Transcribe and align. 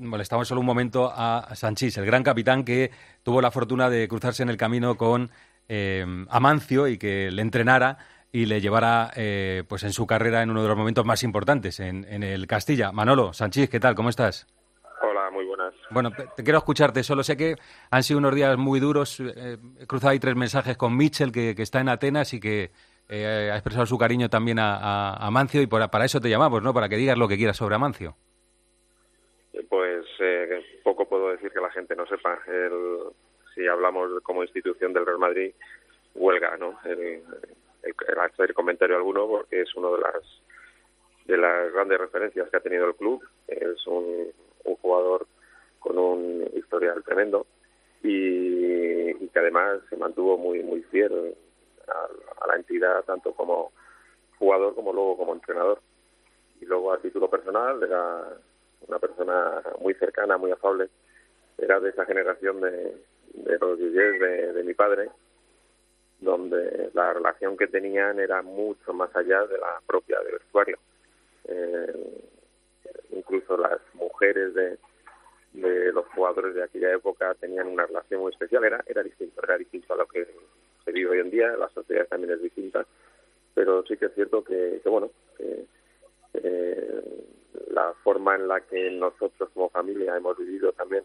molestamos 0.00 0.48
solo 0.48 0.60
un 0.60 0.66
momento 0.66 1.12
a 1.14 1.54
Sanchís, 1.54 1.96
el 1.98 2.06
gran 2.06 2.22
capitán 2.22 2.64
que 2.64 2.90
tuvo 3.22 3.40
la 3.40 3.50
fortuna 3.50 3.90
de 3.90 4.08
cruzarse 4.08 4.42
en 4.42 4.48
el 4.48 4.56
camino 4.56 4.96
con 4.96 5.30
eh, 5.68 6.04
Amancio 6.28 6.88
y 6.88 6.98
que 6.98 7.30
le 7.30 7.42
entrenara 7.42 7.98
y 8.32 8.46
le 8.46 8.60
llevara 8.60 9.12
eh, 9.14 9.62
pues 9.68 9.84
en 9.84 9.92
su 9.92 10.06
carrera 10.06 10.42
en 10.42 10.50
uno 10.50 10.62
de 10.62 10.68
los 10.68 10.76
momentos 10.76 11.04
más 11.04 11.22
importantes 11.22 11.78
en, 11.78 12.04
el 12.04 12.46
Castilla. 12.46 12.90
Manolo, 12.92 13.32
Sanchís, 13.32 13.68
¿qué 13.68 13.78
tal? 13.78 13.94
¿Cómo 13.94 14.08
estás? 14.08 14.46
Hola, 15.02 15.30
muy 15.32 15.44
buenas. 15.46 15.72
Bueno, 15.90 16.10
te, 16.10 16.42
quiero 16.42 16.58
escucharte, 16.58 17.02
solo 17.02 17.22
sé 17.22 17.36
que 17.36 17.56
han 17.90 18.02
sido 18.02 18.18
unos 18.18 18.34
días 18.34 18.56
muy 18.56 18.80
duros. 18.80 19.20
Eh, 19.20 19.58
he 19.78 19.86
cruzado 19.86 20.10
ahí 20.10 20.18
tres 20.18 20.34
mensajes 20.34 20.76
con 20.76 20.96
Mitchell, 20.96 21.32
que, 21.32 21.54
está 21.56 21.80
en 21.80 21.88
Atenas 21.88 22.34
y 22.34 22.40
que 22.40 22.72
ha 23.08 23.54
expresado 23.54 23.86
su 23.86 23.98
cariño 23.98 24.28
también 24.28 24.58
a, 24.60 25.14
Amancio 25.14 25.62
y 25.62 25.66
para 25.66 26.04
eso 26.04 26.20
te 26.20 26.30
llamamos, 26.30 26.62
¿no? 26.62 26.72
Para 26.74 26.88
que 26.88 26.96
digas 26.96 27.18
lo 27.18 27.28
que 27.28 27.36
quieras 27.36 27.56
sobre 27.56 27.74
Amancio 27.74 28.16
poco 30.82 31.08
puedo 31.08 31.30
decir 31.30 31.50
que 31.50 31.60
la 31.60 31.70
gente 31.70 31.94
no 31.96 32.06
sepa. 32.06 32.38
si 33.54 33.66
hablamos 33.66 34.22
como 34.22 34.42
institución 34.42 34.92
del 34.92 35.06
Real 35.06 35.18
Madrid, 35.18 35.52
huelga, 36.14 36.56
¿no? 36.56 36.78
El, 36.84 37.22
hacer 38.20 38.52
comentario 38.52 38.96
alguno 38.96 39.26
porque 39.26 39.62
es 39.62 39.74
uno 39.74 39.96
de 39.96 40.02
las 40.02 40.22
de 41.24 41.36
las 41.36 41.72
grandes 41.72 41.98
referencias 41.98 42.50
que 42.50 42.56
ha 42.56 42.60
tenido 42.60 42.86
el 42.86 42.94
club. 42.94 43.22
Es 43.46 43.86
un, 43.86 44.32
jugador 44.82 45.26
con 45.78 45.98
un 45.98 46.48
historial 46.54 47.02
tremendo 47.04 47.46
y, 48.02 49.12
que 49.28 49.38
además 49.38 49.80
se 49.88 49.96
mantuvo 49.96 50.38
muy 50.38 50.62
muy 50.62 50.82
fiel 50.84 51.34
a, 51.88 52.44
a, 52.44 52.46
la 52.46 52.56
entidad 52.56 53.04
tanto 53.04 53.32
como 53.32 53.72
jugador 54.38 54.74
como 54.74 54.92
luego 54.92 55.16
como 55.16 55.34
entrenador. 55.34 55.80
Y 56.60 56.66
luego 56.66 56.92
a 56.92 57.00
título 57.00 57.28
personal 57.30 57.82
era 57.82 58.36
una 58.86 58.98
persona 58.98 59.62
muy 59.80 59.94
cercana, 59.94 60.36
muy 60.36 60.50
afable. 60.50 60.88
Era 61.58 61.80
de 61.80 61.90
esa 61.90 62.04
generación 62.04 62.60
de, 62.60 62.96
de 63.34 63.58
los 63.58 63.78
DJs 63.78 64.54
de, 64.54 64.62
mi 64.64 64.74
padre, 64.74 65.10
donde 66.20 66.90
la 66.94 67.12
relación 67.12 67.56
que 67.56 67.66
tenían 67.66 68.18
era 68.18 68.42
mucho 68.42 68.92
más 68.92 69.14
allá 69.14 69.44
de 69.46 69.58
la 69.58 69.80
propia 69.86 70.20
del 70.20 70.34
vestuario. 70.34 70.78
Eh, 71.44 72.22
incluso 73.12 73.56
las 73.56 73.80
mujeres 73.94 74.54
de, 74.54 74.78
de 75.52 75.92
los 75.92 76.06
jugadores 76.08 76.54
de 76.54 76.62
aquella 76.62 76.94
época 76.94 77.34
tenían 77.34 77.68
una 77.68 77.86
relación 77.86 78.20
muy 78.20 78.32
especial. 78.32 78.64
Era, 78.64 78.82
era 78.86 79.02
distinto, 79.02 79.42
era 79.42 79.58
distinto 79.58 79.94
a 79.94 79.96
lo 79.96 80.06
que 80.06 80.26
se 80.84 80.92
vive 80.92 81.10
hoy 81.10 81.20
en 81.20 81.30
día. 81.30 81.56
La 81.56 81.68
sociedad 81.70 82.06
también 82.06 82.32
es 82.32 82.42
distinta. 82.42 82.86
Pero 83.54 83.84
sí 83.84 83.96
que 83.96 84.06
es 84.06 84.14
cierto 84.14 84.44
que, 84.44 84.80
bueno, 84.84 85.10
la 87.80 87.94
forma 88.04 88.34
en 88.36 88.48
la 88.48 88.60
que 88.60 88.90
nosotros 88.90 89.48
como 89.54 89.70
familia 89.70 90.16
hemos 90.16 90.36
vivido 90.36 90.72
también 90.72 91.04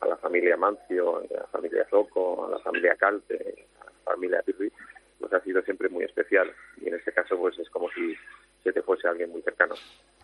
a 0.00 0.06
la 0.06 0.16
familia 0.16 0.56
Mancio, 0.56 1.18
a 1.18 1.34
la 1.34 1.46
familia 1.46 1.86
Soco, 1.90 2.46
a 2.46 2.50
la 2.50 2.58
familia 2.58 2.96
Calte, 2.96 3.66
a 3.80 3.84
la 3.84 4.12
familia 4.12 4.42
Pirri, 4.42 4.72
pues 5.18 5.32
ha 5.32 5.40
sido 5.40 5.62
siempre 5.62 5.88
muy 5.88 6.04
especial. 6.04 6.50
Y 6.80 6.88
en 6.88 6.94
este 6.94 7.12
caso, 7.12 7.36
pues 7.38 7.58
es 7.58 7.68
como 7.70 7.90
si 7.90 8.14
se 8.62 8.72
te 8.72 8.82
fuese 8.82 9.08
alguien 9.08 9.30
muy 9.30 9.42
cercano. 9.42 9.74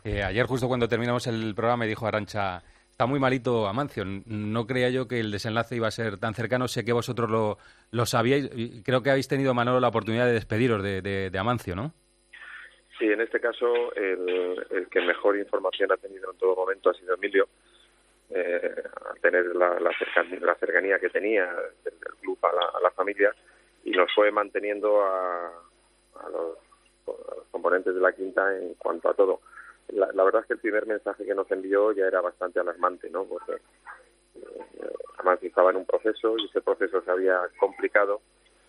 Eh, 0.05 0.22
ayer, 0.22 0.47
justo 0.47 0.69
cuando 0.69 0.88
terminamos 0.88 1.27
el 1.27 1.55
programa, 1.55 1.84
me 1.84 1.88
dijo 1.88 2.06
Arancha, 2.06 2.62
está 2.91 3.06
muy 3.06 3.20
malito 3.20 3.66
Amancio. 3.66 4.05
No 4.05 4.66
creía 4.66 4.88
yo 4.88 5.08
que 5.08 5.20
el 5.20 5.31
desenlace 5.31 5.77
iba 5.77 5.88
a 5.88 5.91
ser 5.91 6.19
tan 6.19 6.34
cercano. 6.34 6.69
Sé 6.69 6.84
que 6.84 6.92
vosotros 6.92 7.28
lo, 7.31 7.58
lo 7.91 8.06
sabíais. 8.06 8.50
Creo 8.84 9.03
que 9.03 9.10
habéis 9.10 9.28
tenido, 9.28 9.53
Manolo, 9.53 9.81
la 9.81 9.88
oportunidad 9.88 10.27
de 10.27 10.33
despediros 10.33 10.83
de, 10.83 11.03
de 11.03 11.38
Amancio, 11.38 11.75
¿no? 11.75 11.92
Sí, 12.98 13.12
en 13.12 13.20
este 13.20 13.41
caso 13.41 13.92
el, 13.94 14.89
que 14.91 15.00
mejor 15.02 15.36
información 15.36 15.92
ha 15.92 15.97
tenido 15.97 16.30
en 16.30 16.39
todo 16.39 16.56
momento 16.56 16.91
ha 16.91 16.94
sido 16.94 17.14
Emilio, 17.14 17.47
eh, 18.30 18.83
al 19.11 19.20
tener 19.20 19.55
la, 19.55 19.78
la, 19.78 20.55
cercanía, 20.58 20.98
que 20.98 21.11
tenía 21.11 21.47
del, 21.84 21.94
club 22.20 22.38
a 22.42 22.80
la, 22.80 22.91
familia 22.91 23.34
y 23.84 23.91
nos 23.91 24.12
fue 24.14 24.30
manteniendo 24.30 25.05
a, 25.05 25.53
los, 26.32 26.59
componentes 27.50 27.94
de 27.94 28.00
la 28.00 28.12
quinta 28.12 28.56
en 28.56 28.75
cuanto 28.75 29.10
a 29.10 29.15
todo. 29.15 29.41
La, 29.88 30.25
verdad 30.25 30.41
es 30.41 30.47
que 30.47 30.54
el 30.54 30.60
primer 30.60 30.87
mensaje 30.87 31.25
que 31.25 31.34
nos 31.34 31.50
envió 31.50 31.92
ya 31.92 32.06
era 32.06 32.21
bastante 32.21 32.59
alarmante, 32.59 33.10
¿no? 33.10 33.25
Porque 33.25 33.53
eh, 33.53 34.92
además 35.19 35.38
estaba 35.42 35.71
en 35.71 35.76
un 35.76 35.87
proceso 35.87 36.37
y 36.38 36.47
ese 36.47 36.62
proceso 36.62 37.03
se 37.03 37.10
había 37.10 37.41
complicado 37.59 38.22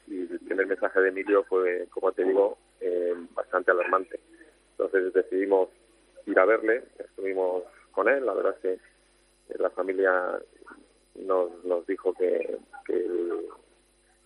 y 0.08 0.22
el 0.22 0.40
primer 0.40 0.68
mensaje 0.68 1.02
de 1.02 1.10
Emilio 1.10 1.44
fue, 1.44 1.88
como 1.90 2.12
te 2.12 2.24
digo, 2.24 2.58
eh, 2.80 3.14
bastante 3.34 3.72
alarmante. 3.72 4.20
Entonces 4.72 5.14
decidimos 5.14 5.70
ir 6.26 6.40
a 6.40 6.46
verle, 6.46 6.84
estuvimos 6.98 7.64
con 7.92 8.08
él, 8.08 8.17
la 8.28 8.34
verdad 8.34 8.56
es 8.62 8.80
que 9.48 9.58
la 9.58 9.70
familia 9.72 10.40
nos, 11.16 11.64
nos 11.64 11.88
dijo 11.88 12.14
que, 12.14 12.58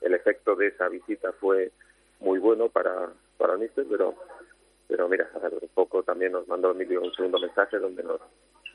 el, 0.02 0.14
efecto 0.14 0.56
de 0.56 0.68
esa 0.68 0.88
visita 0.90 1.32
fue 1.40 1.72
muy 2.20 2.38
bueno 2.38 2.70
para, 2.70 3.10
para 3.38 3.56
Mister, 3.58 3.86
pero, 3.90 4.14
pero 4.88 5.08
mira, 5.08 5.28
un 5.34 5.70
poco 5.74 6.04
también 6.04 6.34
nos 6.34 6.48
mandó 6.48 6.72
Emilio 6.72 7.02
un 7.02 7.14
segundo 7.14 7.40
mensaje 7.40 7.80
donde 7.80 8.04
nos 8.04 8.20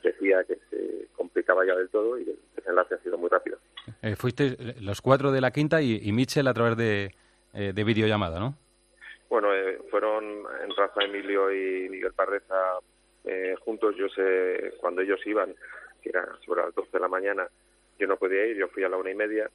decía 0.03 0.43
que 0.43 0.57
se 0.69 1.07
complicaba 1.15 1.65
ya 1.65 1.75
del 1.75 1.89
todo 1.89 2.17
y 2.17 2.23
el 2.23 2.39
desenlace 2.55 2.95
ha 2.95 3.03
sido 3.03 3.17
muy 3.17 3.29
rápido. 3.29 3.59
Eh, 4.01 4.15
fuiste 4.15 4.57
los 4.81 4.99
cuatro 5.01 5.31
de 5.31 5.39
la 5.39 5.51
quinta 5.51 5.81
y, 5.81 6.01
y 6.01 6.11
Mitchell 6.11 6.47
a 6.47 6.53
través 6.53 6.75
de, 6.75 7.15
eh, 7.53 7.71
de 7.73 7.83
videollamada, 7.83 8.39
¿no? 8.39 8.57
Bueno, 9.29 9.53
eh, 9.53 9.79
fueron 9.89 10.23
en 10.63 10.75
Rafa 10.75 11.03
Emilio 11.03 11.51
y 11.53 11.87
Miguel 11.89 12.13
Parreza 12.13 12.79
eh, 13.27 13.55
juntos. 13.63 13.95
Yo 13.97 14.07
sé, 14.09 14.73
cuando 14.79 15.01
ellos 15.01 15.19
iban, 15.25 15.53
que 16.01 16.09
era 16.09 16.27
sobre 16.45 16.63
las 16.63 16.75
12 16.75 16.89
de 16.91 16.99
la 16.99 17.07
mañana, 17.07 17.47
yo 17.99 18.07
no 18.07 18.17
podía 18.17 18.45
ir, 18.45 18.57
yo 18.57 18.67
fui 18.69 18.83
a 18.83 18.89
la 18.89 18.97
una 18.97 19.11
y 19.11 19.15
media. 19.15 19.49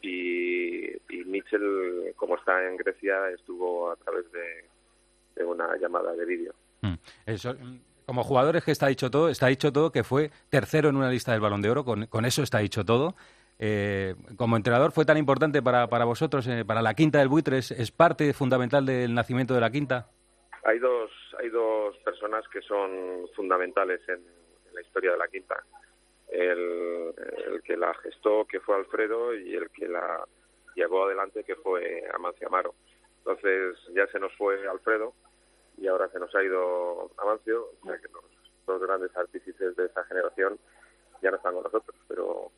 Y, 0.00 0.90
y 1.08 1.24
Mitchell, 1.26 2.12
como 2.16 2.36
está 2.36 2.66
en 2.66 2.76
Grecia, 2.76 3.30
estuvo 3.30 3.90
a 3.90 3.96
través 3.96 4.24
de, 4.32 5.44
una 5.44 5.76
llamada 5.76 6.12
de 6.14 6.24
vídeo. 6.24 6.54
Mm. 6.82 6.94
Eso, 7.26 7.54
mm, 7.54 7.80
como 8.06 8.24
jugadores 8.24 8.64
que 8.64 8.72
está 8.72 8.88
dicho 8.88 9.10
todo, 9.10 9.28
está 9.28 9.46
dicho 9.46 9.72
todo 9.72 9.92
que 9.92 10.04
fue 10.04 10.30
tercero 10.50 10.88
en 10.88 10.96
una 10.96 11.10
lista 11.10 11.32
del 11.32 11.40
Balón 11.40 11.62
de 11.62 11.70
Oro, 11.70 11.84
con, 11.84 12.06
con 12.06 12.24
eso 12.24 12.42
está 12.42 12.58
dicho 12.58 12.84
todo. 12.84 13.14
Eh, 13.64 14.16
como 14.36 14.56
entrenador 14.56 14.90
fue 14.90 15.04
tan 15.04 15.16
importante 15.18 15.62
para, 15.62 15.88
para 15.88 16.04
vosotros, 16.04 16.46
eh, 16.48 16.64
para 16.64 16.82
la 16.82 16.94
Quinta 16.94 17.20
del 17.20 17.28
Buitre, 17.28 17.58
¿es, 17.58 17.90
parte 17.92 18.32
fundamental 18.32 18.84
del 18.84 19.14
nacimiento 19.14 19.54
de 19.54 19.60
la 19.60 19.70
Quinta? 19.70 20.08
Hay 20.64 20.78
dos, 20.78 21.10
hay 21.38 21.48
dos 21.48 21.96
personas 21.98 22.46
que 22.48 22.62
son 22.62 23.28
fundamentales 23.34 24.00
en, 24.08 24.24
la 24.72 24.80
historia 24.80 25.12
de 25.12 25.18
la 25.18 25.28
Quinta. 25.28 25.62
El, 26.28 27.12
que 27.62 27.76
la 27.76 27.92
gestó, 27.94 28.46
que 28.46 28.60
fue 28.60 28.76
Alfredo, 28.76 29.34
y 29.34 29.54
el 29.54 29.68
que 29.70 29.86
la 29.86 30.24
llevó 30.74 31.04
adelante, 31.04 31.44
que 31.44 31.56
fue 31.56 32.02
Amancio 32.14 32.48
Amaro. 32.48 32.74
Entonces 33.18 33.76
ya 33.94 34.06
se 34.06 34.18
nos 34.18 34.34
fue 34.36 34.66
Alfredo 34.66 35.12
y 35.76 35.86
ahora 35.86 36.08
se 36.08 36.18
nos 36.18 36.34
ha 36.34 36.42
ido 36.42 37.10
Amancio, 37.18 37.70
o 37.82 37.86
sea 37.86 37.98
que 37.98 38.08
los 38.08 38.24
dos 38.66 38.82
grandes 38.82 39.14
artífices 39.16 39.76
de 39.76 39.86
esa 39.86 40.04
generación 40.04 40.58
ya 41.20 41.30
no 41.30 41.36
están 41.36 41.54
con 41.54 41.64
nosotros, 41.64 41.96
pero 42.08 42.50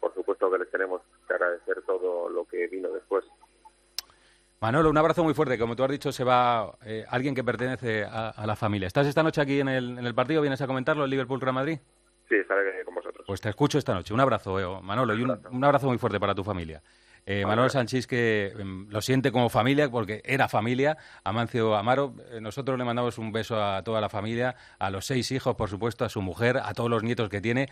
por 0.00 0.14
supuesto 0.14 0.50
que 0.50 0.58
les 0.58 0.70
tenemos 0.70 1.02
que 1.26 1.34
agradecer 1.34 1.82
todo 1.82 2.28
lo 2.28 2.44
que 2.44 2.66
vino 2.66 2.90
después. 2.90 3.24
Manolo, 4.62 4.90
un 4.90 4.98
abrazo 4.98 5.24
muy 5.24 5.32
fuerte. 5.32 5.58
Como 5.58 5.74
tú 5.74 5.84
has 5.84 5.90
dicho, 5.90 6.12
se 6.12 6.22
va 6.22 6.76
eh, 6.84 7.06
alguien 7.08 7.34
que 7.34 7.42
pertenece 7.42 8.04
a, 8.04 8.44
la 8.46 8.56
familia. 8.56 8.86
¿Estás 8.86 9.06
esta 9.06 9.22
noche 9.22 9.40
aquí 9.40 9.58
en 9.58 9.68
el, 9.68 9.98
en 9.98 10.04
el 10.04 10.14
partido? 10.14 10.42
¿Vienes 10.42 10.60
a 10.60 10.66
comentarlo, 10.66 11.04
el 11.04 11.10
Liverpool-Real 11.10 11.54
Madrid? 11.54 11.78
Sí, 12.28 12.34
estaré 12.34 12.84
con 12.84 12.94
vosotros. 12.94 13.24
Pues 13.26 13.40
te 13.40 13.48
escucho 13.48 13.78
esta 13.78 13.94
noche. 13.94 14.12
Un 14.12 14.20
abrazo, 14.20 14.60
eh, 14.60 14.82
Manolo, 14.82 15.14
y 15.14 15.22
un, 15.22 15.64
abrazo 15.64 15.86
muy 15.86 15.96
fuerte 15.96 16.20
para 16.20 16.34
tu 16.34 16.44
familia. 16.44 16.82
Eh, 17.24 17.46
Manolo 17.46 17.70
Sánchez, 17.70 18.06
que 18.06 18.52
em, 18.58 18.86
lo 18.90 19.00
siente 19.00 19.32
como 19.32 19.48
familia, 19.48 19.90
porque 19.90 20.20
era 20.26 20.46
familia. 20.46 20.98
Amancio 21.24 21.74
Amaro, 21.74 22.14
nosotros 22.42 22.78
le 22.78 22.84
mandamos 22.84 23.16
un 23.16 23.32
beso 23.32 23.62
a 23.62 23.82
toda 23.82 24.02
la 24.02 24.10
familia, 24.10 24.56
a 24.78 24.90
los 24.90 25.06
seis 25.06 25.32
hijos, 25.32 25.56
por 25.56 25.70
supuesto, 25.70 26.04
a 26.04 26.10
su 26.10 26.20
mujer, 26.20 26.58
a 26.62 26.74
todos 26.74 26.90
los 26.90 27.02
nietos 27.02 27.30
que 27.30 27.40
tiene. 27.40 27.70